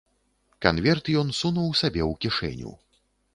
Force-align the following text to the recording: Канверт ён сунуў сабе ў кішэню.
Канверт 0.65 1.11
ён 1.23 1.29
сунуў 1.41 1.69
сабе 1.83 2.03
ў 2.09 2.21
кішэню. 2.27 2.73